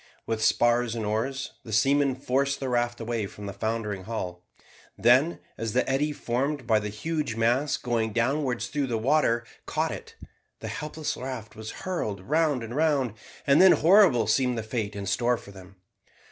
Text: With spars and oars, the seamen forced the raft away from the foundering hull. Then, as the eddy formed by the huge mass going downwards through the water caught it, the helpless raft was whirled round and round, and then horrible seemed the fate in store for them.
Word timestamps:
With 0.25 0.43
spars 0.43 0.95
and 0.95 1.05
oars, 1.05 1.51
the 1.63 1.71
seamen 1.71 2.15
forced 2.15 2.59
the 2.59 2.69
raft 2.69 2.99
away 2.99 3.27
from 3.27 3.45
the 3.45 3.53
foundering 3.53 4.05
hull. 4.05 4.43
Then, 4.97 5.37
as 5.59 5.73
the 5.73 5.87
eddy 5.87 6.11
formed 6.11 6.65
by 6.65 6.79
the 6.79 6.89
huge 6.89 7.35
mass 7.35 7.77
going 7.77 8.11
downwards 8.11 8.65
through 8.65 8.87
the 8.87 8.97
water 8.97 9.45
caught 9.67 9.91
it, 9.91 10.15
the 10.59 10.69
helpless 10.69 11.15
raft 11.15 11.55
was 11.55 11.85
whirled 11.85 12.21
round 12.21 12.63
and 12.63 12.75
round, 12.75 13.13
and 13.45 13.61
then 13.61 13.73
horrible 13.73 14.25
seemed 14.25 14.57
the 14.57 14.63
fate 14.63 14.95
in 14.95 15.05
store 15.05 15.37
for 15.37 15.51
them. 15.51 15.75